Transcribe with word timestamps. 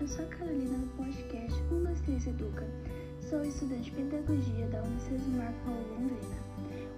eu 0.00 0.06
sou 0.08 0.24
a 0.24 0.28
Carolina 0.28 0.78
do 0.78 0.86
podcast 0.96 1.56
123 1.68 2.26
Educa. 2.26 2.66
Sou 3.20 3.42
estudante 3.42 3.84
de 3.84 3.90
pedagogia 3.92 4.66
da 4.68 4.82
Unicesumar 4.82 5.54
Paulo 5.64 5.82
Londrina. 5.94 6.36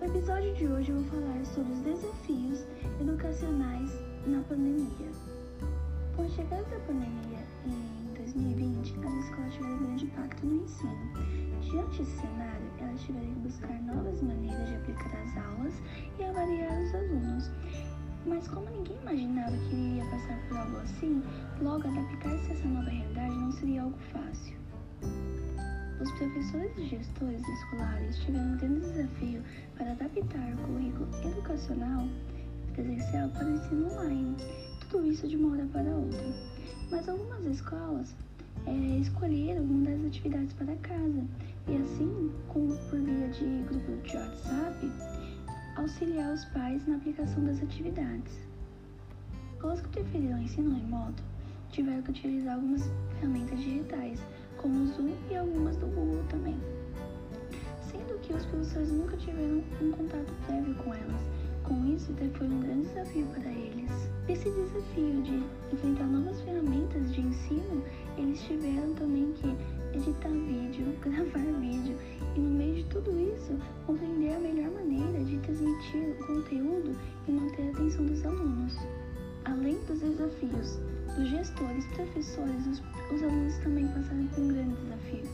No 0.01 0.07
episódio 0.07 0.53
de 0.55 0.67
hoje 0.67 0.91
eu 0.91 1.01
vou 1.01 1.21
falar 1.21 1.45
sobre 1.47 1.73
os 1.73 1.81
desafios 1.81 2.67
educacionais 3.01 3.91
na 4.27 4.43
pandemia. 4.43 5.11
Com 6.17 6.23
a 6.23 6.29
chegada 6.29 6.65
da 6.65 6.81
pandemia 6.81 7.39
em 7.67 8.15
2020, 8.17 8.95
as 9.07 9.25
escolas 9.25 9.55
tiveram 9.55 9.79
grande 9.79 10.05
impacto 10.05 10.47
no 10.47 10.65
ensino. 10.65 11.13
Diante 11.61 11.99
desse 11.99 12.17
cenário, 12.17 12.67
elas 12.81 13.01
tiveram 13.01 13.27
que 13.27 13.41
buscar 13.41 13.83
novas 13.83 14.21
maneiras 14.23 14.69
de 14.69 14.75
aplicar 14.75 15.23
as 15.23 15.37
aulas 15.37 15.75
e 16.19 16.25
avaliar 16.25 16.83
os 16.83 16.95
alunos. 16.95 17.51
Mas 18.27 18.49
como 18.49 18.69
ninguém 18.71 18.99
imaginava 19.01 19.57
que 19.57 19.88
algo 20.59 20.77
assim, 20.79 21.23
logo 21.61 21.87
adaptar-se 21.89 22.51
a 22.51 22.55
essa 22.55 22.69
nova 22.69 22.91
realidade 22.91 23.35
não 23.35 23.53
seria 23.53 23.83
algo 23.83 23.99
fácil. 24.13 24.57
Os 26.01 26.13
professores 26.13 26.71
e 26.77 26.87
gestores 26.87 27.49
escolares 27.49 28.19
tiveram 28.19 28.53
um 28.53 28.57
grande 28.57 28.81
desafio 28.81 29.43
para 29.77 29.91
adaptar 29.91 30.55
o 30.55 30.57
currículo 30.67 31.09
educacional 31.25 32.07
presencial 32.73 33.29
para 33.31 33.47
o 33.47 33.55
ensino 33.55 33.93
online, 33.93 34.37
tudo 34.89 35.11
isso 35.11 35.27
de 35.27 35.37
uma 35.37 35.55
hora 35.55 35.67
para 35.73 35.91
outra. 35.91 36.35
Mas 36.91 37.09
algumas 37.09 37.45
escolas 37.45 38.15
é, 38.67 38.71
escolheram 39.01 39.65
mandar 39.65 39.93
as 39.93 40.05
atividades 40.05 40.53
para 40.53 40.77
casa 40.77 41.25
e 41.67 41.77
assim, 41.77 42.31
como 42.49 42.77
por 42.89 43.01
via 43.01 43.29
de 43.29 43.63
grupo 43.69 43.97
de 44.07 44.17
WhatsApp, 44.17 44.93
auxiliar 45.77 46.33
os 46.33 46.45
pais 46.47 46.87
na 46.87 46.97
aplicação 46.97 47.45
das 47.45 47.63
atividades. 47.63 48.49
Os 49.61 49.81
que 49.81 49.89
preferiram 49.89 50.41
ensino 50.41 50.73
remoto 50.73 51.21
tiveram 51.73 52.01
que 52.03 52.11
utilizar 52.11 52.55
algumas 52.55 52.89
ferramentas 53.19 53.59
digitais, 53.59 54.21
como 54.57 54.85
o 54.85 54.87
Zoom 54.87 55.13
e 55.29 55.37
algumas 55.37 55.77
do 55.79 55.87
Google 55.89 56.23
também. 56.29 56.57
Sendo 57.91 58.21
que 58.21 58.33
os 58.35 58.47
professores 58.47 58.93
nunca 58.93 59.17
tiveram 59.17 59.61
um 59.83 59.91
contato 59.91 60.33
prévio 60.47 60.75
com 60.77 60.95
elas. 60.95 61.21
Com 61.65 61.93
isso, 61.93 62.15
foi 62.35 62.47
um 62.47 62.61
grande 62.61 62.87
desafio 62.87 63.27
para 63.27 63.51
eles. 63.51 63.91
Esse 64.29 64.49
desafio 64.49 65.23
de 65.23 65.43
enfrentar 65.75 66.07
novas 66.07 66.41
ferramentas 66.43 67.13
de 67.13 67.21
ensino, 67.21 67.83
eles 68.17 68.41
tiveram 68.43 68.95
também 68.95 69.33
que 69.33 69.49
editar 69.93 70.29
vídeo, 70.29 70.95
gravar 71.03 71.61
vídeo 71.61 71.99
e 72.37 72.39
no 72.39 72.51
meio 72.51 72.77
de 72.77 72.85
tudo 72.85 73.11
isso, 73.35 73.59
compreender 73.85 74.37
a 74.37 74.39
melhor 74.39 74.71
maneira 74.71 75.25
de 75.25 75.37
transmitir 75.39 76.11
o 76.13 76.27
conteúdo 76.27 76.97
e 77.27 77.33
manter 77.33 77.67
a 77.67 77.71
atenção 77.73 78.07
dos 78.07 78.25
alunos. 78.25 78.79
Além 79.45 79.79
dos 79.87 80.01
desafios 80.01 80.79
dos 81.17 81.29
gestores, 81.29 81.85
professores, 81.87 82.67
os, 82.67 82.83
os 83.13 83.23
alunos 83.23 83.57
também 83.59 83.89
passaram 83.89 84.27
por 84.29 84.41
um 84.41 84.49
grande 84.49 84.75
desafio, 84.83 85.31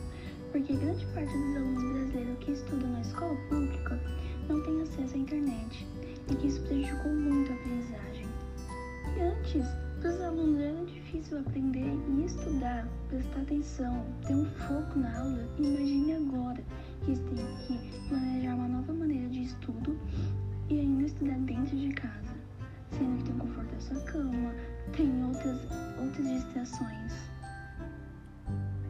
porque 0.53 0.77
grande 0.77 1.07
parte 1.07 1.33
dos 1.33 1.57
alunos 1.57 1.93
brasileiros 1.93 2.39
que 2.39 2.53
estudam 2.53 2.91
na 2.91 3.01
escola 3.01 3.37
pública 3.49 4.01
não 4.49 4.63
tem 4.63 4.83
acesso 4.83 5.15
à 5.15 5.19
internet 5.19 5.87
e 6.31 6.35
que 6.37 6.47
isso 6.47 6.63
prejudicou 6.63 7.13
muito 7.13 7.53
a 7.53 7.55
aprendizagem. 7.55 8.27
E 9.17 9.21
antes, 9.21 9.67
para 10.01 10.11
os 10.11 10.21
alunos 10.21 10.61
era 10.61 10.85
difícil 10.85 11.39
aprender 11.39 11.95
e 12.09 12.25
estudar, 12.25 12.89
prestar 13.09 13.41
atenção, 13.41 14.05
ter 14.27 14.35
um 14.35 14.45
foco 14.45 14.99
na 14.99 15.19
aula. 15.19 15.49
Imagine 15.59 16.15
agora 16.15 16.63
que 17.05 17.11
eles 17.11 17.21
têm 17.21 17.79
que 17.79 18.09
planejar 18.09 18.55
uma 18.55 18.69
nova 18.69 18.93
maneira 18.93 19.29
de 19.29 19.43
estudo 19.43 19.99
e 20.69 20.81
ainda 20.81 21.05
estudar 21.05 21.39
dentro 21.41 21.77
de 21.77 21.89
casa, 21.91 22.34
sendo 22.93 23.19
que 23.19 23.25
tem 23.25 23.35
o 23.35 23.39
conforto 23.39 23.75
da 23.75 23.81
sua 23.81 24.01
cama, 24.01 24.55
tem 24.97 25.25
outras, 25.25 25.61
outras 26.01 26.27
distrações. 26.27 27.13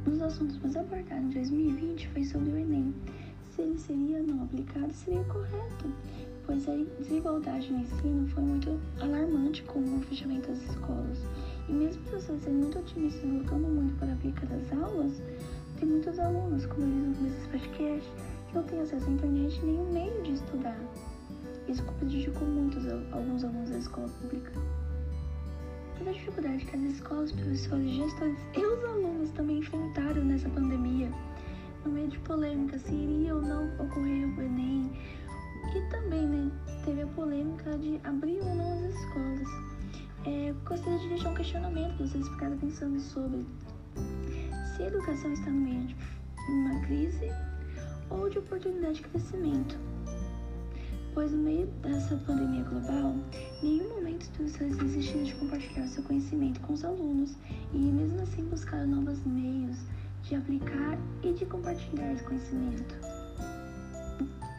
Um 0.06 0.10
dos 0.10 0.22
assuntos 0.22 0.58
mais 0.58 0.76
abordados 0.76 1.24
em 1.24 1.30
2020 1.30 2.08
foi 2.08 2.24
sobre 2.24 2.50
o 2.50 2.56
Enem. 2.58 2.94
Se 3.54 3.62
ele 3.62 3.78
seria 3.78 4.22
não 4.22 4.44
aplicado, 4.44 4.92
seria 4.92 5.24
correto 5.24 5.92
pois 6.46 6.68
a 6.68 6.76
desigualdade 6.98 7.72
no 7.72 7.80
ensino 7.80 8.28
foi 8.28 8.42
muito 8.42 8.80
alarmante 9.00 9.62
com 9.64 9.80
o 9.80 10.00
fechamento 10.02 10.48
das 10.48 10.62
escolas. 10.62 11.18
E 11.68 11.72
mesmo 11.72 12.02
professores 12.04 12.42
sendo 12.42 12.58
muito 12.58 12.78
otimistas 12.78 13.24
lutando 13.24 13.66
muito 13.66 13.98
para 13.98 14.12
aplicar 14.12 14.48
as 14.52 14.72
aulas, 14.78 15.22
tem 15.78 15.88
muitos 15.88 16.18
alunos, 16.18 16.66
como 16.66 16.82
eles 16.82 17.08
no 17.08 17.14
começo 17.14 17.36
desse 17.36 17.48
podcast, 17.48 18.10
que 18.48 18.54
não 18.54 18.62
têm 18.64 18.80
acesso 18.80 19.06
à 19.06 19.10
internet 19.10 19.64
nem 19.64 19.80
o 19.80 19.92
meio 19.92 20.22
de 20.22 20.32
estudar. 20.32 20.78
Isso 21.68 21.82
prejudicou 21.98 22.46
muito 22.46 22.78
alguns 23.12 23.42
alunos 23.42 23.70
da 23.70 23.78
escola 23.78 24.08
pública. 24.20 24.52
Toda 25.98 26.10
a 26.10 26.12
dificuldade 26.12 26.64
que 26.64 26.76
as 26.76 26.82
escolas, 26.82 27.32
professores, 27.32 27.90
gestores 27.90 28.38
e 28.54 28.66
os 28.66 28.84
alunos 28.84 29.30
também 29.30 29.58
enfrentaram 29.58 30.24
nessa 30.24 30.48
pandemia, 30.50 31.10
no 31.84 31.92
meio 31.92 32.08
de 32.08 32.18
polêmica 32.20 32.78
se 32.78 32.92
iria 32.92 33.34
ou 33.34 33.42
não 33.42 33.66
ocorrer 33.78 34.26
o 34.36 34.42
Enem, 34.42 34.90
e 35.74 35.80
também, 35.90 36.26
né, 36.26 36.50
teve 36.84 37.02
a 37.02 37.06
polêmica 37.06 37.78
de 37.78 37.98
abrir 38.04 38.40
ou 38.40 38.54
não 38.54 38.86
as 38.86 38.94
escolas. 38.94 39.48
É, 40.26 40.54
gostaria 40.64 40.98
de 40.98 41.08
deixar 41.08 41.30
um 41.30 41.34
questionamento 41.34 41.96
para 41.96 42.06
vocês 42.06 42.28
ficarem 42.28 42.58
pensando 42.58 43.00
sobre 43.00 43.46
se 44.76 44.82
a 44.82 44.86
educação 44.86 45.32
está 45.32 45.50
no 45.50 45.60
meio 45.60 45.86
de 45.86 45.96
uma 46.48 46.80
crise 46.86 47.30
ou 48.10 48.28
de 48.28 48.38
oportunidade 48.38 48.94
de 48.94 49.02
crescimento. 49.02 49.93
Pois 51.14 51.30
no 51.30 51.38
meio 51.38 51.68
dessa 51.80 52.16
pandemia 52.26 52.64
global, 52.64 53.14
nenhum 53.62 53.88
momento 53.90 54.22
os 54.22 54.28
professores 54.30 54.76
desistiram 54.76 55.22
de 55.22 55.34
compartilhar 55.36 55.86
seu 55.86 56.02
conhecimento 56.02 56.60
com 56.62 56.72
os 56.72 56.84
alunos 56.84 57.36
e 57.72 57.78
mesmo 57.78 58.20
assim 58.20 58.42
buscaram 58.46 58.88
novos 58.88 59.24
meios 59.24 59.76
de 60.24 60.34
aplicar 60.34 60.98
e 61.22 61.32
de 61.32 61.46
compartilhar 61.46 62.12
esse 62.12 62.24
conhecimento. 62.24 62.96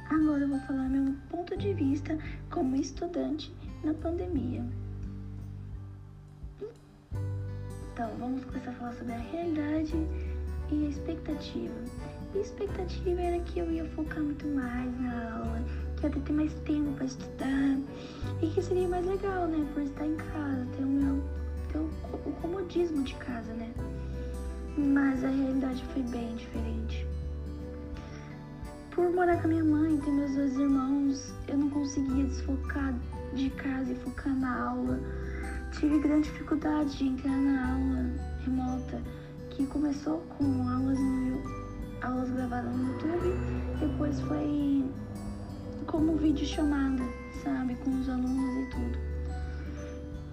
Agora 0.09 0.43
eu 0.43 0.47
vou 0.47 0.59
falar 0.61 0.87
meu 0.87 1.13
ponto 1.29 1.57
de 1.57 1.73
vista 1.73 2.17
como 2.49 2.77
estudante 2.77 3.53
na 3.83 3.93
pandemia. 3.93 4.63
Então, 7.91 8.11
vamos 8.17 8.45
começar 8.45 8.71
a 8.71 8.73
falar 8.75 8.93
sobre 8.93 9.13
a 9.13 9.17
realidade 9.17 9.93
e 10.71 10.85
a 10.85 10.89
expectativa. 10.89 11.75
A 12.33 12.37
expectativa 12.37 13.21
era 13.21 13.43
que 13.43 13.59
eu 13.59 13.71
ia 13.71 13.85
focar 13.89 14.21
muito 14.21 14.47
mais 14.47 14.99
na 15.01 15.37
aula, 15.37 15.63
que 15.95 16.05
ia 16.05 16.09
ter 16.09 16.33
mais 16.33 16.53
tempo 16.65 16.91
para 16.93 17.05
estudar 17.05 17.77
e 18.41 18.47
que 18.47 18.61
seria 18.61 18.87
mais 18.87 19.05
legal, 19.05 19.47
né? 19.47 19.65
Por 19.73 19.83
estar 19.83 20.05
em 20.05 20.15
casa, 20.15 20.67
ter 20.75 20.83
o 20.83 20.87
meu 20.87 21.23
ter 21.71 21.77
o, 21.79 21.89
o 22.25 22.31
comodismo 22.41 23.03
de 23.03 23.15
casa, 23.15 23.53
né? 23.53 23.71
Mas 24.77 25.23
a 25.23 25.29
realidade 25.29 25.83
foi 25.93 26.03
bem 26.03 26.35
diferente 26.35 27.07
por 28.95 29.11
morar 29.11 29.41
com 29.41 29.47
a 29.47 29.49
minha 29.49 29.63
mãe, 29.63 29.97
ter 29.97 30.09
meus 30.09 30.33
dois 30.33 30.57
irmãos, 30.57 31.33
eu 31.49 31.57
não 31.57 31.69
conseguia 31.69 32.23
desfocar 32.23 32.93
de 33.33 33.49
casa 33.49 33.91
e 33.91 33.95
focar 33.95 34.33
na 34.33 34.69
aula. 34.69 34.99
Tive 35.73 35.99
grande 35.99 36.29
dificuldade 36.29 36.97
de 36.97 37.03
entrar 37.09 37.37
na 37.37 37.73
aula 37.73 38.09
remota, 38.45 39.01
que 39.49 39.67
começou 39.67 40.23
com 40.37 40.69
aulas 40.69 40.97
no 40.97 41.65
aulas 42.01 42.29
gravadas 42.29 42.73
no 42.73 42.93
YouTube, 42.93 43.33
depois 43.79 44.21
foi 44.21 44.74
como 45.95 46.17
vídeo 46.17 46.45
chamada, 46.45 47.01
sabe, 47.41 47.73
com 47.75 47.89
os 48.01 48.09
alunos 48.09 48.67
e 48.67 48.69
tudo. 48.69 48.99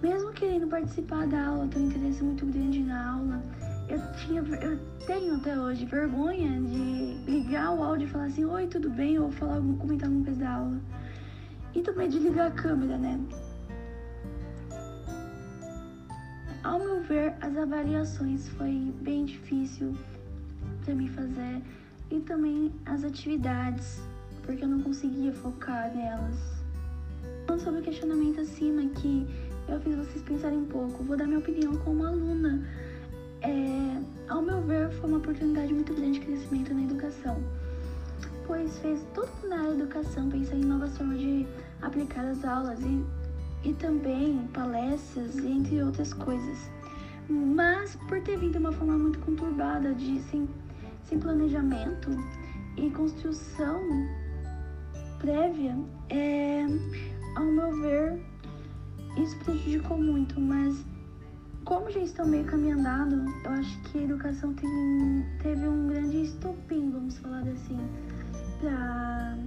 Mesmo 0.01 0.33
querendo 0.33 0.67
participar 0.67 1.25
da 1.25 1.47
aula, 1.47 1.69
tenho 1.69 1.85
um 1.85 1.87
interesse 1.87 2.21
muito 2.21 2.45
grande 2.45 2.81
na 2.81 3.13
aula, 3.13 3.41
eu, 3.87 3.97
tinha, 4.17 4.41
eu 4.41 4.77
tenho 5.07 5.35
até 5.35 5.57
hoje 5.57 5.85
vergonha 5.85 6.59
de 6.59 7.31
ligar 7.31 7.71
o 7.71 7.81
áudio 7.81 8.05
e 8.05 8.09
falar 8.09 8.25
assim, 8.25 8.43
oi, 8.43 8.67
tudo 8.67 8.89
bem? 8.89 9.17
Ou 9.17 9.31
falar 9.31 9.55
algum 9.55 9.77
comentário 9.77 10.13
alguma 10.13 10.25
coisa 10.25 10.39
da 10.41 10.51
aula. 10.51 10.81
E 11.73 11.81
também 11.81 12.09
de 12.09 12.19
ligar 12.19 12.47
a 12.47 12.51
câmera, 12.51 12.97
né? 12.97 13.17
Ao 16.61 16.77
meu 16.77 17.01
ver, 17.03 17.35
as 17.39 17.55
avaliações 17.55 18.49
foi 18.49 18.93
bem 19.01 19.23
difícil 19.23 19.95
para 20.83 20.93
mim 20.93 21.07
fazer 21.07 21.61
e 22.11 22.19
também 22.19 22.69
as 22.85 23.05
atividades, 23.05 24.01
porque 24.45 24.63
eu 24.63 24.69
não 24.69 24.81
conseguia 24.81 25.33
focar 25.33 25.93
nelas. 25.95 26.35
Falando 27.45 27.63
sobre 27.63 27.79
o 27.81 27.83
questionamento 27.83 28.41
acima 28.41 28.81
que 28.95 29.27
eu 29.67 29.79
fiz 29.81 29.95
vocês 29.95 30.21
pensarem 30.23 30.59
um 30.59 30.65
pouco, 30.65 31.03
vou 31.03 31.17
dar 31.17 31.25
minha 31.25 31.39
opinião 31.39 31.75
como 31.77 32.05
aluna 32.05 32.63
é, 33.43 34.01
ao 34.29 34.41
meu 34.41 34.61
ver, 34.61 34.89
foi 34.91 35.09
uma 35.09 35.17
oportunidade 35.17 35.73
muito 35.73 35.93
grande 35.93 36.19
de 36.19 36.25
crescimento 36.25 36.73
na 36.73 36.83
educação, 36.83 37.43
pois 38.47 38.79
fez 38.79 39.05
todo 39.13 39.27
mundo 39.41 39.49
na 39.49 39.69
educação 39.69 40.29
pensar 40.29 40.55
em 40.55 40.63
novas 40.63 40.97
formas 40.97 41.19
de 41.19 41.45
aplicar 41.81 42.23
as 42.25 42.45
aulas 42.45 42.79
e, 42.81 43.03
e 43.67 43.73
também 43.73 44.47
palestras, 44.53 45.37
entre 45.39 45.83
outras 45.83 46.13
coisas. 46.13 46.57
Mas 47.29 47.97
por 48.07 48.21
ter 48.21 48.37
vindo 48.37 48.57
uma 48.57 48.71
forma 48.71 48.97
muito 48.97 49.19
conturbada 49.19 49.93
de 49.93 50.21
sem, 50.21 50.47
sem 51.03 51.19
planejamento 51.19 52.11
e 52.77 52.89
construção 52.91 53.81
prévia, 55.23 55.73
é, 56.09 56.65
ao 57.37 57.45
meu 57.45 57.79
ver, 57.79 58.21
isso 59.15 59.37
prejudicou 59.45 59.97
muito, 59.97 60.37
mas 60.37 60.83
como 61.63 61.89
já 61.89 62.01
estão 62.01 62.27
meio 62.27 62.43
caminho 62.43 62.77
andado, 62.77 63.23
eu 63.45 63.51
acho 63.51 63.81
que 63.83 63.99
a 63.99 64.01
educação 64.01 64.53
tem, 64.53 65.25
teve 65.41 65.65
um 65.65 65.87
grande 65.87 66.23
estopim, 66.23 66.91
vamos 66.91 67.17
falar 67.19 67.47
assim, 67.47 67.79
para 68.59 69.37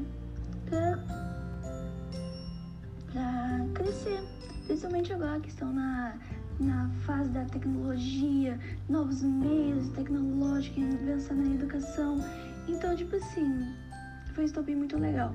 para 3.12 3.66
crescer, 3.74 4.22
principalmente 4.66 5.12
agora 5.12 5.40
que 5.40 5.50
estão 5.50 5.70
na, 5.74 6.16
na 6.58 6.88
fase 7.04 7.28
da 7.30 7.44
tecnologia, 7.44 8.58
novos 8.88 9.22
meios 9.22 9.90
tecnológicos, 9.90 10.96
pensar 11.04 11.34
na 11.34 11.54
educação. 11.54 12.18
Então, 12.66 12.96
tipo 12.96 13.14
assim, 13.16 13.74
foi 14.32 14.44
um 14.44 14.46
estopim 14.46 14.74
muito 14.74 14.98
legal. 14.98 15.34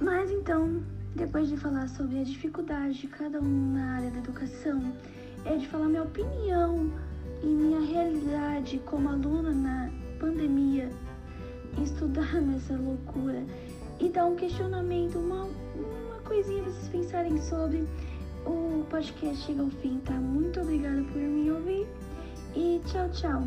Mas 0.00 0.30
então, 0.30 0.82
depois 1.14 1.48
de 1.48 1.56
falar 1.56 1.88
sobre 1.88 2.20
a 2.20 2.24
dificuldade 2.24 3.00
de 3.00 3.06
cada 3.06 3.40
um 3.40 3.72
na 3.72 3.96
área 3.96 4.10
da 4.10 4.18
educação, 4.18 4.92
é 5.44 5.56
de 5.56 5.66
falar 5.68 5.86
minha 5.86 6.02
opinião 6.02 6.90
e 7.42 7.46
minha 7.46 7.80
realidade 7.80 8.78
como 8.84 9.08
aluna 9.08 9.52
na 9.52 9.90
pandemia, 10.18 10.90
estudar 11.82 12.34
nessa 12.40 12.76
loucura 12.76 13.42
e 13.98 14.08
dar 14.08 14.26
um 14.26 14.36
questionamento, 14.36 15.18
uma, 15.18 15.44
uma 15.44 16.20
coisinha 16.24 16.62
pra 16.62 16.72
vocês 16.72 16.88
pensarem 16.88 17.40
sobre. 17.40 17.84
O 18.44 18.84
podcast 18.88 19.44
chega 19.44 19.62
ao 19.62 19.70
fim, 19.70 19.98
tá? 20.04 20.14
Muito 20.14 20.60
obrigada 20.60 21.02
por 21.02 21.16
me 21.16 21.50
ouvir 21.50 21.86
e 22.54 22.80
tchau, 22.86 23.08
tchau. 23.10 23.42